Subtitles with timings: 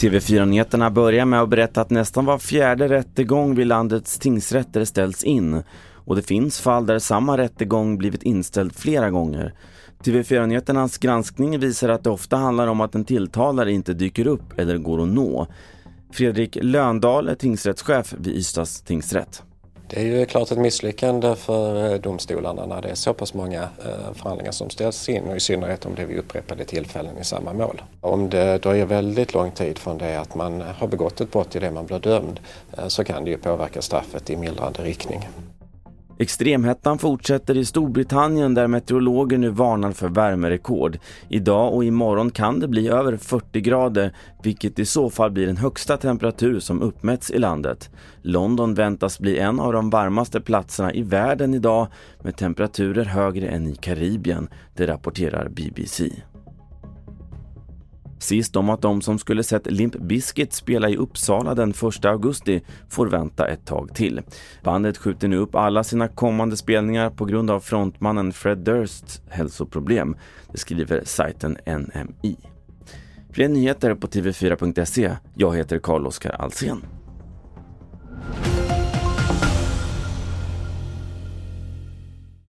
[0.00, 5.62] TV4-nyheterna börjar med att berätta att nästan var fjärde rättegång vid landets tingsrätter ställs in
[5.94, 9.54] och det finns fall där samma rättegång blivit inställd flera gånger.
[10.04, 14.78] TV4-nyheternas granskning visar att det ofta handlar om att en tilltalare inte dyker upp eller
[14.78, 15.46] går att nå.
[16.12, 19.42] Fredrik Löndahl är tingsrättschef vid Ystads tingsrätt.
[19.94, 23.62] Det är ju klart ett misslyckande för eh, domstolarna när det är så pass många
[23.62, 27.24] eh, förhandlingar som ställs in och i synnerhet om det är vid upprepade tillfällen i
[27.24, 27.82] samma mål.
[28.00, 31.60] Om det dröjer väldigt lång tid från det att man har begått ett brott till
[31.60, 32.40] det man blir dömd
[32.78, 35.28] eh, så kan det ju påverka straffet i mildrande riktning.
[36.24, 40.98] Extremhettan fortsätter i Storbritannien där meteorologer nu varnar för värmerekord.
[41.28, 45.56] Idag och imorgon kan det bli över 40 grader vilket i så fall blir den
[45.56, 47.90] högsta temperatur som uppmätts i landet.
[48.22, 51.86] London väntas bli en av de varmaste platserna i världen idag
[52.22, 56.10] med temperaturer högre än i Karibien, det rapporterar BBC.
[58.24, 62.62] Sist om att de som skulle sett Limp Bizkit spela i Uppsala den 1 augusti
[62.88, 64.20] får vänta ett tag till.
[64.62, 70.16] Bandet skjuter nu upp alla sina kommande spelningar på grund av frontmannen Fred Dursts hälsoproblem.
[70.52, 72.36] Det skriver sajten NMI.
[73.32, 75.16] Fler nyheter på tv4.se.
[75.34, 76.82] Jag heter Carl-Oskar Alsen.